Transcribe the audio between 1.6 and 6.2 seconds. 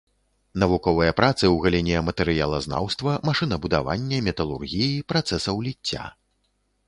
галіне матэрыялазнаўства, машынабудавання, металургіі, працэсаў ліцця.